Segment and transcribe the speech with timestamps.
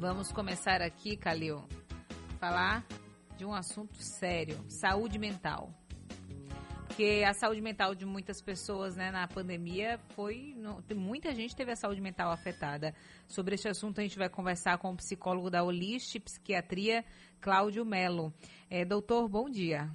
[0.00, 1.58] Vamos começar aqui, Calil,
[2.40, 2.86] falar
[3.36, 5.68] de um assunto sério, saúde mental.
[6.86, 10.56] Porque a saúde mental de muitas pessoas né, na pandemia foi.
[10.96, 12.94] muita gente teve a saúde mental afetada.
[13.28, 17.04] Sobre este assunto, a gente vai conversar com o psicólogo da Olist Psiquiatria,
[17.38, 18.32] Cláudio Melo.
[18.70, 19.90] É, doutor, bom dia.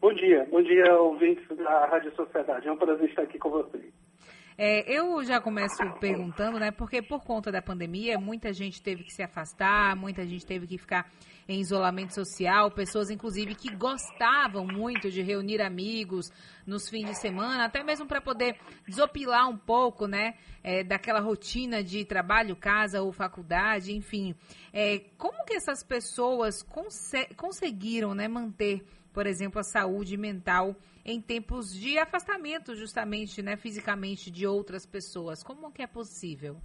[0.00, 2.68] Bom dia, bom dia, ouvintes da Rádio Sociedade.
[2.68, 3.97] É um prazer estar aqui com vocês.
[4.60, 6.72] É, eu já começo perguntando, né?
[6.72, 10.76] Porque por conta da pandemia, muita gente teve que se afastar, muita gente teve que
[10.76, 11.08] ficar
[11.46, 16.32] em isolamento social, pessoas inclusive que gostavam muito de reunir amigos
[16.66, 20.34] nos fins de semana, até mesmo para poder desopilar um pouco, né?
[20.64, 24.34] É, daquela rotina de trabalho, casa ou faculdade, enfim.
[24.72, 26.66] É, como que essas pessoas
[27.36, 34.30] conseguiram, né, manter por exemplo, a saúde mental em tempos de afastamento, justamente, né, fisicamente
[34.30, 35.42] de outras pessoas.
[35.42, 36.56] Como que é possível?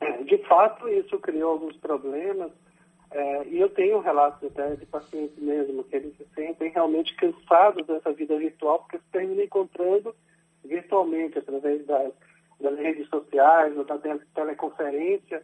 [0.00, 2.52] É, de fato, isso criou alguns problemas.
[3.10, 7.86] É, e eu tenho relatos até de pacientes mesmo, que eles se sentem realmente cansados
[7.86, 10.14] dessa vida virtual, porque se terminam encontrando
[10.64, 12.12] virtualmente, através das,
[12.60, 13.98] das redes sociais ou da
[14.34, 15.42] teleconferência.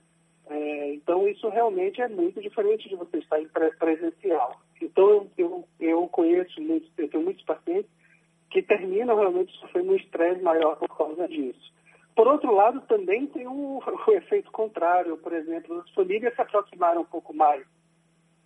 [0.52, 4.60] É, então, isso realmente é muito diferente de você estar em presencial.
[4.80, 7.90] Então, eu, eu conheço muitos, eu tenho muitos pacientes
[8.50, 11.72] que terminam realmente sofrendo um estresse maior por causa disso.
[12.14, 17.06] Por outro lado, também tem o efeito contrário, por exemplo, as famílias se aproximaram um
[17.06, 17.64] pouco mais.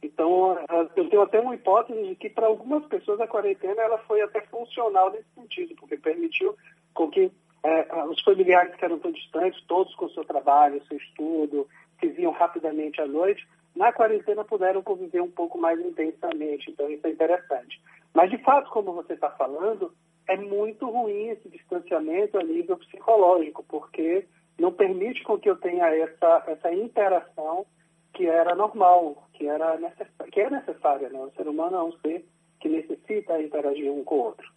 [0.00, 0.56] Então,
[0.94, 4.40] eu tenho até uma hipótese de que para algumas pessoas a quarentena ela foi até
[4.42, 6.54] funcional nesse sentido, porque permitiu
[6.94, 7.32] com que
[7.64, 11.66] é, os familiares que eram tão distantes, todos com seu trabalho, seu estudo,
[12.00, 16.70] se viam rapidamente à noite, na quarentena puderam conviver um pouco mais intensamente.
[16.70, 17.80] Então, isso é interessante.
[18.14, 19.92] Mas, de fato, como você está falando,
[20.28, 24.26] é muito ruim esse distanciamento a nível psicológico, porque
[24.58, 27.66] não permite com que eu tenha essa, essa interação
[28.14, 30.08] que era normal, que, era necess...
[30.32, 31.10] que é necessária.
[31.10, 31.20] Né?
[31.20, 32.24] O ser humano é um ser
[32.60, 34.50] que necessita interagir um com o outro.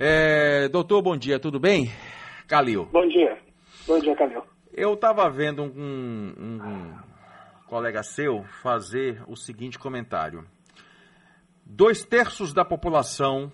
[0.00, 1.88] É, doutor, bom dia, tudo bem?
[2.48, 2.86] Calil.
[2.86, 3.36] Bom dia.
[3.86, 4.42] Bom dia, Calil.
[4.80, 6.98] Eu estava vendo um, um, um,
[7.66, 10.46] colega seu fazer o seguinte comentário.
[11.66, 13.50] Dois terços da população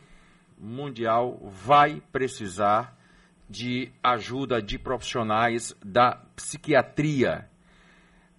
[0.59, 2.95] mundial vai precisar
[3.49, 7.49] de ajuda de profissionais da psiquiatria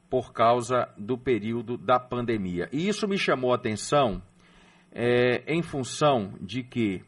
[0.08, 2.70] por causa do período da pandemia.
[2.72, 4.22] E isso me chamou a atenção
[4.92, 7.04] é, em função de que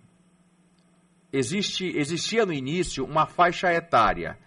[1.31, 4.39] existe, existia no início uma faixa etária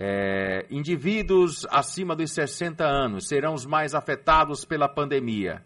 [0.00, 5.64] é, indivíduos acima dos 60 anos serão os mais afetados pela pandemia.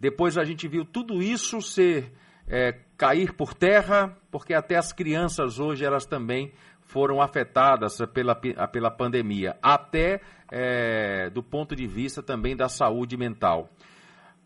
[0.00, 2.12] Depois a gente viu tudo isso ser
[2.48, 8.90] é, cair por terra, porque até as crianças hoje elas também foram afetadas pela, pela
[8.90, 13.70] pandemia, até é, do ponto de vista também da saúde mental.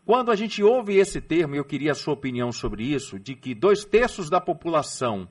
[0.05, 3.55] Quando a gente ouve esse termo, eu queria a sua opinião sobre isso, de que
[3.55, 5.27] dois terços da população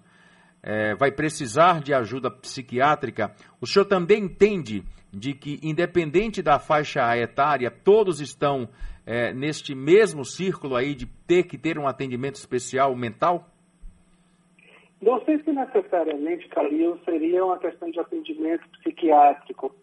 [0.62, 7.16] é, vai precisar de ajuda psiquiátrica, o senhor também entende de que, independente da faixa
[7.16, 8.68] etária, todos estão
[9.04, 13.48] é, neste mesmo círculo aí de ter que ter um atendimento especial mental?
[15.00, 19.74] Não sei se necessariamente, Calil, seria uma questão de atendimento psiquiátrico.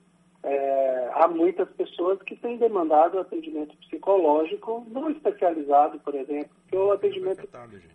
[0.41, 6.91] É, há muitas pessoas que têm demandado atendimento psicológico não especializado, por exemplo, porque o
[6.93, 7.47] atendimento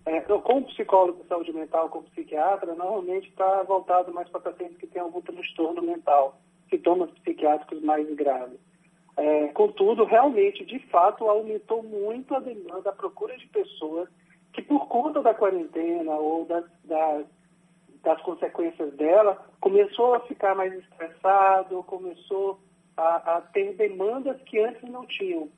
[0.05, 4.87] é, com psicólogo de saúde mental, com psiquiatra, normalmente está voltado mais para pacientes que
[4.87, 6.39] têm algum transtorno mental,
[6.69, 8.59] sintomas psiquiátricos mais graves.
[9.17, 14.09] É, contudo, realmente, de fato, aumentou muito a demanda, a procura de pessoas
[14.53, 17.25] que, por conta da quarentena ou das, das
[18.05, 22.61] das consequências dela, começou a ficar mais estressado, começou
[22.97, 25.49] a, a ter demandas que antes não tinham.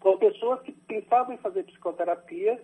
[0.00, 2.60] Com pessoas que pensavam em fazer psicoterapia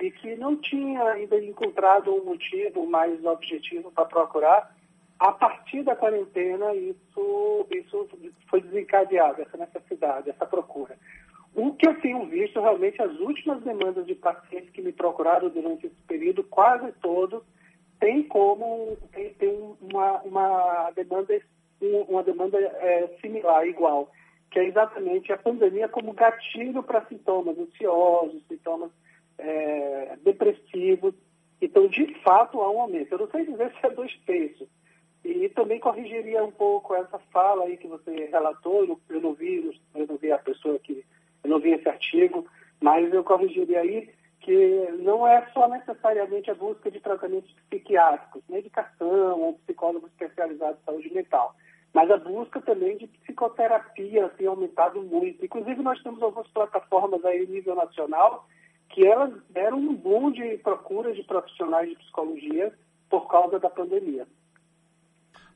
[0.00, 4.74] e que não tinham ainda encontrado um motivo mais objetivo para procurar,
[5.18, 8.08] a partir da quarentena isso, isso
[8.48, 10.98] foi desencadeado, essa necessidade, essa procura.
[11.54, 15.86] O que eu tenho visto realmente, as últimas demandas de pacientes que me procuraram durante
[15.86, 17.42] esse período, quase todos,
[18.02, 21.40] tem como tem, tem uma, uma demanda
[22.08, 24.10] uma demanda é, similar, igual,
[24.50, 28.90] que é exatamente a pandemia como gatilho para sintomas ansiosos, sintomas
[29.38, 31.14] é, depressivos.
[31.60, 33.12] Então, de fato, há um aumento.
[33.12, 34.68] Eu não sei dizer se é dois terços.
[35.24, 40.06] E também corrigiria um pouco essa fala aí que você relatou, eu não vi, eu
[40.06, 41.04] não vi a pessoa que,
[41.44, 42.46] eu não vi esse artigo,
[42.80, 44.10] mas eu corrigiria aí
[44.52, 50.84] que não é só necessariamente a busca de tratamentos psiquiátricos, medicação ou psicólogo especializado em
[50.84, 51.54] saúde mental,
[51.94, 55.42] Mas a busca também de psicoterapia tem aumentado muito.
[55.42, 58.46] Inclusive, nós temos algumas plataformas aí nível nacional
[58.90, 62.72] que elas deram um boom de procura de profissionais de psicologia
[63.08, 64.26] por causa da pandemia.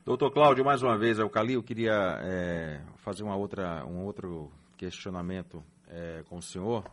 [0.03, 4.51] Doutor Cláudio, mais uma vez, é o Calil, queria é, fazer uma outra, um outro
[4.75, 6.83] questionamento é, com o senhor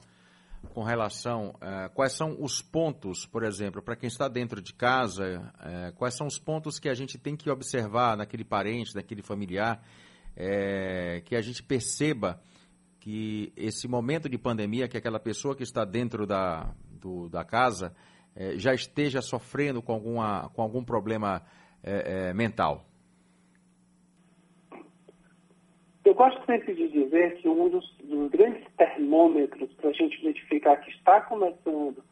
[0.72, 4.72] com relação a é, quais são os pontos, por exemplo, para quem está dentro de
[4.72, 9.22] casa, é, quais são os pontos que a gente tem que observar naquele parente, naquele
[9.22, 9.82] familiar,
[10.37, 12.40] é, que a gente perceba
[13.00, 17.94] que esse momento de pandemia, que aquela pessoa que está dentro da, do, da casa
[18.56, 21.40] já esteja sofrendo com, alguma, com algum problema
[22.34, 22.84] mental.
[26.05, 30.76] Eu gosto sempre de dizer que um dos, dos grandes termômetros para a gente identificar
[30.76, 32.02] que está começando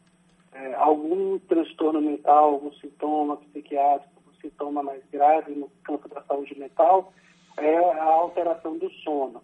[0.51, 6.57] é, algum transtorno mental, algum sintoma psiquiátrico, um sintoma mais grave no campo da saúde
[6.59, 7.13] mental,
[7.57, 9.41] é a alteração do sono.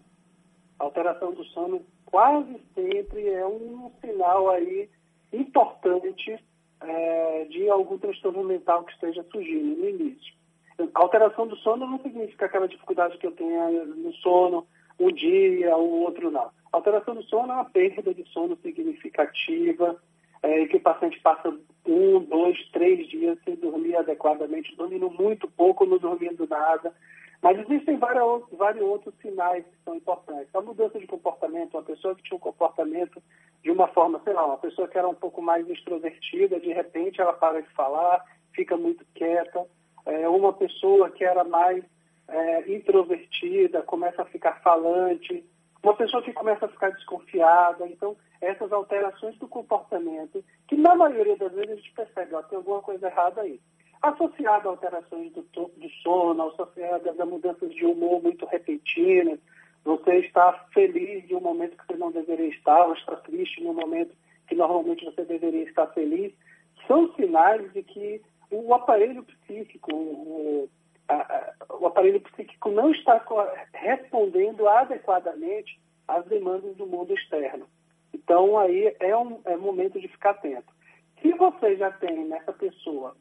[0.78, 4.88] A alteração do sono quase sempre é um sinal aí
[5.32, 6.38] importante
[6.80, 10.34] é, de algum transtorno mental que esteja surgindo no início.
[10.94, 14.66] Alteração do sono não significa aquela dificuldade que eu tenha no sono
[15.00, 16.50] um dia, o outro não.
[16.72, 20.00] Alteração do sono é uma perda de sono significativa,
[20.42, 21.52] é, que o paciente passa
[21.86, 26.94] um, dois, três dias sem dormir adequadamente, dormindo muito pouco, não dormindo nada.
[27.42, 30.54] Mas existem vários, vários outros sinais que são importantes.
[30.54, 33.20] A mudança de comportamento, uma pessoa que tinha um comportamento
[33.62, 37.20] de uma forma, sei lá, uma pessoa que era um pouco mais extrovertida, de repente
[37.20, 38.24] ela para de falar,
[38.54, 39.66] fica muito quieta
[40.06, 41.84] é, uma pessoa que era mais
[42.30, 45.44] é, introvertida começa a ficar falante,
[45.82, 47.86] uma pessoa que começa a ficar desconfiada.
[47.86, 52.56] Então, essas alterações do comportamento, que na maioria das vezes a gente percebe, ó, tem
[52.56, 53.60] alguma coisa errada aí.
[54.00, 59.38] Associada a alterações do, do sono, associada a mudanças de humor muito repentinas,
[59.84, 63.74] você está feliz de um momento que você não deveria estar, ou está triste no
[63.74, 64.14] momento
[64.46, 66.32] que normalmente você deveria estar feliz,
[66.86, 70.68] são sinais de que o aparelho psíquico, o,
[71.10, 73.22] a, o aparelho psíquico não está
[73.74, 77.66] respondendo adequadamente às demandas do mundo externo.
[78.12, 80.72] Então, aí é um é momento de ficar atento.
[81.20, 83.16] Se você já tem nessa pessoa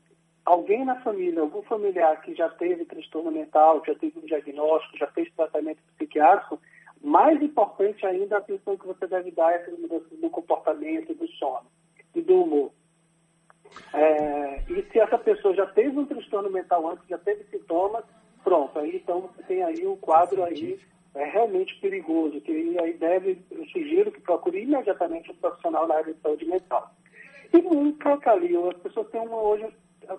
[0.45, 5.07] alguém na família, algum familiar que já teve transtorno mental, já teve um diagnóstico, já
[5.07, 6.59] fez tratamento psiquiátrico,
[7.01, 11.27] mais importante ainda a atenção que você deve dar a essas mudanças do comportamento, do
[11.33, 11.67] sono
[12.15, 12.71] e do humor.
[13.93, 18.03] É, e se essa pessoa já teve um transtorno mental antes, já teve sintomas,
[18.43, 20.79] pronto, aí então você tem aí um quadro aí
[21.15, 26.13] é realmente perigoso, que aí deve, eu sugiro que procure imediatamente um profissional na área
[26.13, 26.91] de saúde mental.
[27.51, 29.67] E nunca, Calil, as pessoas têm uma, hoje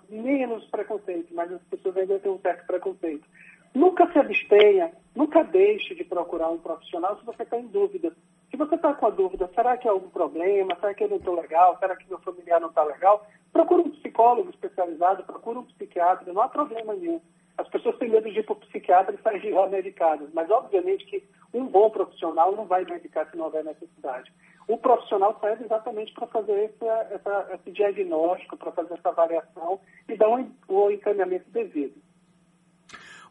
[0.09, 3.25] menos preconceito, mas as pessoas ainda têm um certo preconceito.
[3.73, 8.13] Nunca se abstenha, nunca deixe de procurar um profissional se você está em dúvida.
[8.51, 10.75] Se você está com a dúvida, será que é algum problema?
[10.81, 11.79] Será que eu não estou legal?
[11.79, 13.25] Será que meu familiar não está legal?
[13.53, 17.21] Procura um psicólogo especializado, procura um psiquiatra, não há problema nenhum.
[17.57, 20.51] As pessoas têm medo de ir para o psiquiatra e sair de lá medicadas, mas
[20.51, 24.33] obviamente que um bom profissional não vai medicar se não houver necessidade.
[24.67, 30.17] O profissional serve exatamente para fazer esse, essa, esse diagnóstico, para fazer essa avaliação e
[30.17, 32.01] dar um, o encaminhamento devido.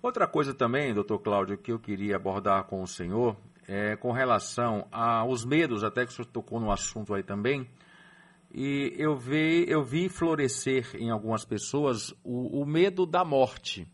[0.01, 3.35] Outra coisa também, doutor Cláudio, que eu queria abordar com o senhor
[3.69, 7.69] é, com relação aos medos, até que o senhor tocou no assunto aí também,
[8.51, 13.87] e eu vi, eu vi florescer em algumas pessoas o, o medo da morte.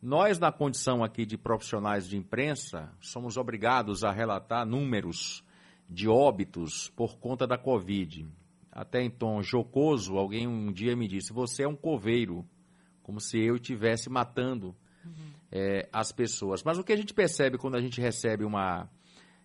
[0.00, 5.44] Nós, na condição aqui de profissionais de imprensa, somos obrigados a relatar números
[5.90, 8.26] de óbitos por conta da Covid.
[8.72, 12.46] Até em tom jocoso, alguém um dia me disse: Você é um coveiro,
[13.02, 14.74] como se eu estivesse matando
[15.06, 16.62] uhum é, as pessoas.
[16.62, 18.88] Mas o que a gente percebe quando a gente recebe uma,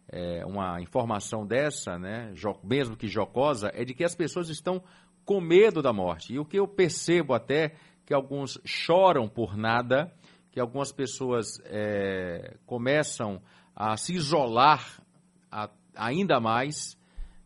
[0.10, 4.84] é, uma informação dessa, né, mesmo que jocosa, é de que as pessoas estão
[5.26, 6.34] com medo da morte.
[6.34, 7.76] E o que eu percebo até
[8.06, 10.14] que alguns choram por nada,
[10.52, 13.42] que algumas pessoas é, começam
[13.76, 15.02] a se isolar
[15.50, 16.98] a, ainda mais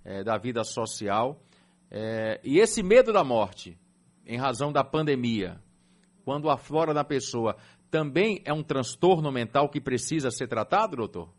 [0.04, 1.40] é, da vida social.
[1.92, 3.78] É, e esse medo da morte,
[4.26, 5.62] em razão da pandemia,
[6.26, 7.56] quando aflora na pessoa,
[7.96, 11.30] também é um transtorno mental que precisa ser tratado, doutor?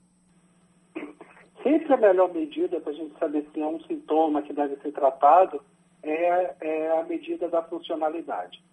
[1.63, 4.91] Sempre a melhor medida para a gente saber se é um sintoma que deve ser
[4.93, 5.61] tratado
[6.03, 8.65] é, é a medida da funcionalidade.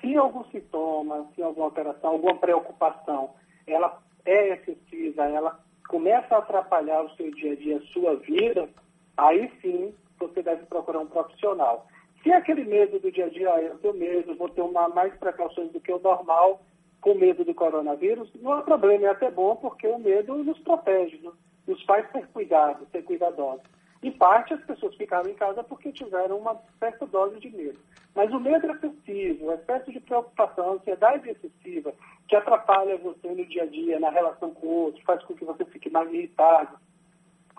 [0.00, 3.30] Se algum sintoma, se alguma alteração, alguma preocupação,
[3.66, 8.68] ela é excessiva, ela começa a atrapalhar o seu dia a dia, a sua vida,
[9.16, 11.88] aí sim você deve procurar um profissional.
[12.22, 14.88] Se é aquele medo do dia a dia, ah, eu tenho medo, vou ter uma,
[14.90, 16.60] mais precauções do que o normal,
[17.06, 21.20] com medo do coronavírus, não é problema, é até bom, porque o medo nos protege,
[21.64, 23.62] nos faz ter cuidado, ter cuidadosos.
[24.02, 27.78] Em parte, as pessoas ficaram em casa porque tiveram uma certa dose de medo.
[28.12, 31.94] Mas o medo excessivo, o excesso de preocupação, a ansiedade excessiva,
[32.26, 35.44] que atrapalha você no dia a dia, na relação com o outro, faz com que
[35.44, 36.76] você fique mais irritado,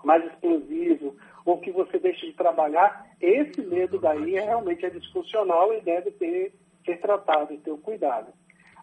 [0.04, 5.74] mais explosivo, ou que você deixe de trabalhar, esse medo daí é, realmente é disfuncional
[5.74, 8.34] e deve ter, ser tratado e ter o cuidado.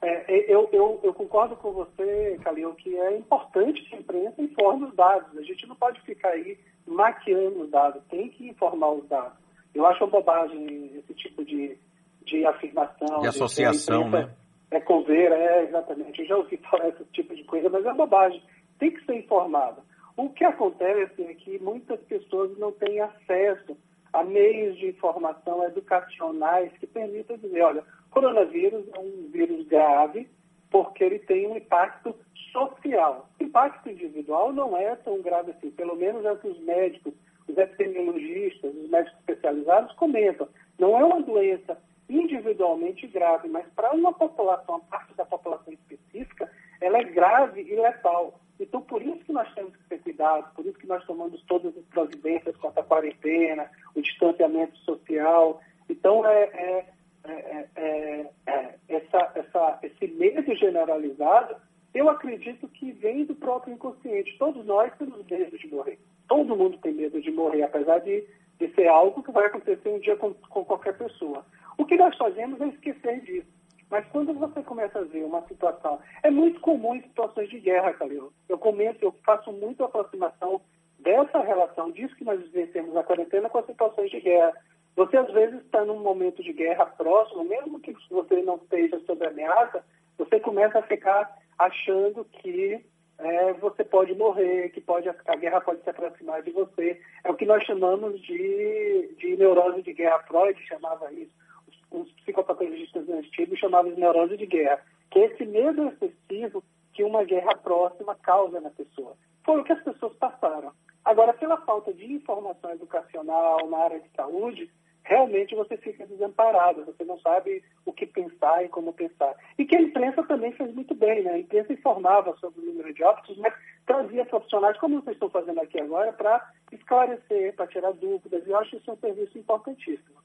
[0.04, 4.84] É, eu, eu, eu, concordo com você, Calil, que é importante que a imprensa informe
[4.84, 5.37] os dados.
[5.38, 9.38] A gente não pode ficar aí maquiando os dados, tem que informar os dados.
[9.75, 11.76] Eu acho uma bobagem esse tipo de,
[12.25, 13.20] de afirmação.
[13.20, 14.30] De associação, de né?
[14.70, 16.20] É coveira, é, exatamente.
[16.20, 18.42] Eu já ouvi falar esse tipo de coisa, mas é bobagem.
[18.78, 19.82] Tem que ser informado.
[20.16, 23.76] O que acontece é que muitas pessoas não têm acesso
[24.12, 27.84] a meios de informação educacionais que permitam dizer, olha,
[28.14, 30.28] coronavírus é um vírus grave
[30.71, 32.14] porque ele tem um impacto
[32.52, 33.28] social.
[33.38, 37.12] O impacto individual não é tão grave assim, pelo menos é o que os médicos,
[37.49, 40.49] os epidemiologistas, os médicos especializados comentam.
[40.78, 41.76] Não é uma doença
[42.09, 47.75] individualmente grave, mas para uma população, uma parte da população específica, ela é grave e
[47.75, 48.40] letal.
[48.61, 51.76] Então, por isso que nós temos que ter cuidado, por isso que nós tomamos todas
[51.76, 55.61] as providências quanto à quarentena, o distanciamento social.
[55.88, 56.87] Então, é, é,
[57.26, 61.57] é, é essa, essa, esse medo generalizado
[61.95, 64.37] eu acredito que vem do próprio inconsciente.
[64.37, 65.99] Todos nós temos medo de morrer.
[66.26, 68.26] Todo mundo tem medo de morrer, apesar de,
[68.59, 71.47] de ser algo que vai acontecer um dia com, com qualquer pessoa.
[71.78, 73.47] O que nós fazemos é esquecer disso.
[73.88, 77.93] Mas quando você começa a ver uma situação, é muito comum em situações de guerra,
[77.93, 78.33] Calil.
[78.49, 80.61] Eu comento, eu faço muito aproximação
[80.99, 84.52] dessa relação, disso que nós vivenciamos na quarentena com as situações de guerra.
[84.96, 89.26] Você às vezes está num momento de guerra próximo, mesmo que você não esteja sob
[89.26, 89.84] ameaça,
[90.16, 92.84] você começa a ficar achando que
[93.18, 97.00] é, você pode morrer, que pode, a guerra pode se aproximar de você.
[97.24, 100.18] É o que nós chamamos de, de neurose de guerra.
[100.20, 101.32] Freud chamava isso.
[101.68, 104.80] Os, os psicopatologistas antigos chamavam de neurose de guerra.
[105.10, 109.16] Que é esse medo excessivo que uma guerra próxima causa na pessoa.
[109.44, 110.72] Foi o que as pessoas passaram.
[111.04, 114.70] Agora, pela falta de informação educacional na área de saúde,
[115.04, 119.34] realmente você fica desamparado, você não sabe o que pensar e como pensar.
[119.58, 121.32] E que a imprensa também fez muito bem, né?
[121.32, 123.54] A imprensa informava sobre o número de óbitos, mas
[123.87, 128.46] trazia profissionais, como vocês estão fazendo aqui agora, para esclarecer, para tirar dúvidas.
[128.46, 130.25] E eu acho isso um serviço importantíssimo.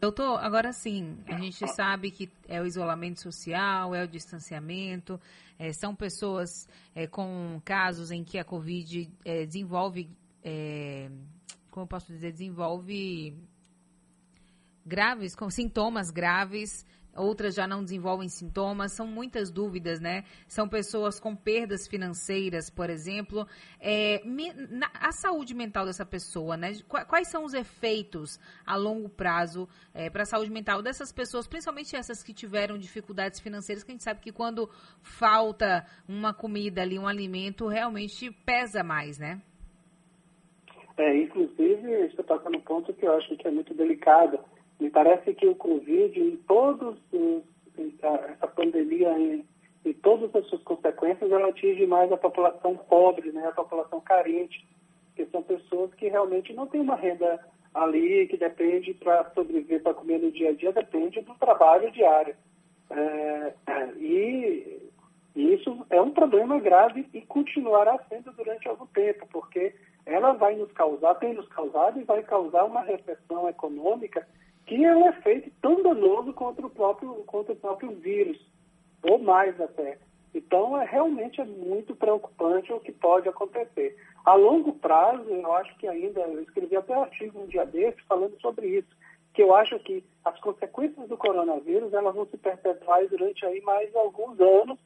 [0.00, 5.18] Doutor, agora sim, a gente sabe que é o isolamento social, é o distanciamento,
[5.58, 10.08] é, são pessoas é, com casos em que a Covid é, desenvolve
[10.44, 11.08] é,
[11.70, 13.36] como eu posso dizer, desenvolve
[14.84, 20.24] graves, com sintomas graves, outras já não desenvolvem sintomas, são muitas dúvidas, né?
[20.46, 23.46] São pessoas com perdas financeiras, por exemplo.
[23.80, 24.22] É,
[24.94, 26.72] a saúde mental dessa pessoa, né?
[27.08, 31.96] Quais são os efeitos a longo prazo é, para a saúde mental dessas pessoas, principalmente
[31.96, 34.70] essas que tiveram dificuldades financeiras, que a gente sabe que quando
[35.02, 39.42] falta uma comida ali, um alimento, realmente pesa mais, né?
[40.98, 44.40] É, inclusive, você toca no ponto que eu acho que é muito delicado.
[44.80, 47.42] Me parece que o Covid, em todos os,
[47.78, 49.44] essa pandemia, em,
[49.84, 54.66] em todas as suas consequências, ela atinge mais a população pobre, né, a população carente,
[55.14, 57.38] que são pessoas que realmente não têm uma renda
[57.72, 62.34] ali, que depende para sobreviver, para comer no dia a dia, depende do trabalho diário.
[62.90, 63.52] É,
[63.98, 64.90] e,
[65.36, 69.74] e isso é um problema grave e continuará sendo durante algum tempo, porque
[70.08, 74.26] ela vai nos causar, tem nos causado e vai causar uma recessão econômica
[74.66, 78.38] que é um efeito tão danoso contra o próprio, contra o próprio vírus,
[79.02, 79.98] ou mais até.
[80.34, 83.96] Então, é, realmente é muito preocupante o que pode acontecer.
[84.24, 88.02] A longo prazo, eu acho que ainda, eu escrevi até um artigo um dia desse
[88.02, 88.88] falando sobre isso,
[89.34, 93.94] que eu acho que as consequências do coronavírus elas vão se perpetuar durante aí mais
[93.94, 94.78] alguns anos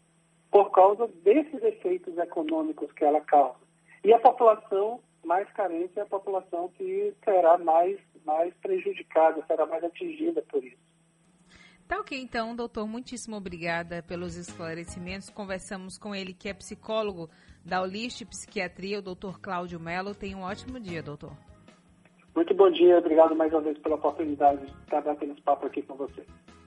[0.50, 3.58] por causa desses efeitos econômicos que ela causa.
[4.04, 9.82] E a população mais carente é a população que será mais, mais prejudicada, será mais
[9.84, 10.76] atingida por isso.
[11.86, 15.28] Tá ok, então, doutor, muitíssimo obrigada pelos esclarecimentos.
[15.28, 17.28] Conversamos com ele, que é psicólogo
[17.64, 20.14] da Olist Psiquiatria, o doutor Cláudio Melo.
[20.14, 21.36] Tenha um ótimo dia, doutor.
[22.34, 25.82] Muito bom dia, obrigado mais uma vez pela oportunidade de estar batendo esse papo aqui
[25.82, 26.24] com você.